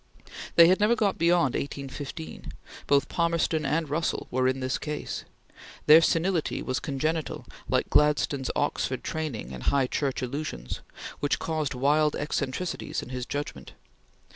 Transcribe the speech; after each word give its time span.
They 0.55 0.65
had 0.67 0.79
never 0.79 0.95
got 0.95 1.19
beyond 1.19 1.53
1815. 1.53 2.53
Both 2.87 3.07
Palmerston 3.07 3.67
and 3.67 3.87
Russell 3.87 4.25
were 4.31 4.47
in 4.47 4.59
this 4.59 4.79
case. 4.79 5.25
Their 5.85 6.01
senility 6.01 6.63
was 6.63 6.79
congenital, 6.79 7.45
like 7.69 7.91
Gladstone's 7.91 8.49
Oxford 8.55 9.03
training 9.03 9.53
and 9.53 9.61
High 9.61 9.85
Church 9.85 10.23
illusions, 10.23 10.81
which 11.19 11.37
caused 11.37 11.75
wild 11.75 12.15
eccentricities 12.15 13.03
in 13.03 13.09
his 13.09 13.27
judgment. 13.27 13.73